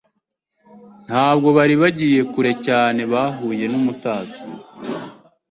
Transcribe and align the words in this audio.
Ntabwo 1.07 1.47
bari 1.57 1.75
bagiye 1.81 2.21
kure 2.31 2.51
cyane 2.65 3.01
bahuye 3.13 3.65
numusaza. 3.71 4.35